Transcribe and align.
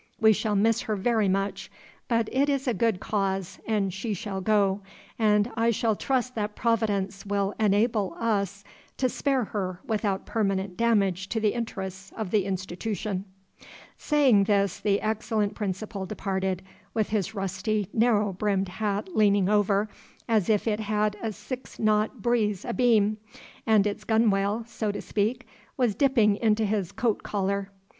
We 0.19 0.33
shall 0.33 0.55
miss 0.55 0.81
her 0.81 0.95
very 0.95 1.29
much; 1.29 1.69
but 2.07 2.27
it 2.31 2.49
is 2.49 2.67
a 2.67 2.73
good 2.73 2.99
cause, 2.99 3.59
and 3.67 3.93
she 3.93 4.15
shall 4.15 4.41
go, 4.41 4.81
and 5.19 5.51
I 5.53 5.69
shall 5.69 5.95
trust 5.95 6.33
that 6.33 6.55
Providence 6.55 7.23
will 7.23 7.53
enable 7.59 8.15
us 8.19 8.63
to 8.97 9.07
spare 9.07 9.43
her 9.43 9.79
without 9.85 10.25
permanent 10.25 10.75
demage 10.75 11.27
to 11.29 11.39
the 11.39 11.53
interests 11.53 12.11
of 12.17 12.31
the 12.31 12.45
Institootion." 12.45 13.25
Saying 13.95 14.45
this, 14.45 14.79
the 14.79 14.99
excellent 15.01 15.53
Principal 15.53 16.07
departed, 16.07 16.63
with 16.95 17.09
his 17.09 17.35
rusty 17.35 17.87
narrow 17.93 18.33
brimmed 18.33 18.69
hat 18.69 19.15
leaning 19.15 19.49
over, 19.49 19.87
as 20.27 20.49
if 20.49 20.67
it 20.67 20.79
had 20.79 21.15
a 21.21 21.31
six 21.31 21.77
knot 21.77 22.23
breeze 22.23 22.65
abeam, 22.65 23.17
and 23.67 23.85
its 23.85 24.03
gunwale 24.03 24.65
(so 24.65 24.91
to 24.91 24.99
speak) 24.99 25.45
was 25.77 25.93
dipping 25.93 26.37
into 26.37 26.65
his 26.65 26.91
coat 26.91 27.21
collar. 27.21 27.69